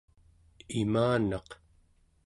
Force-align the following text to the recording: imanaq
imanaq 0.79 1.49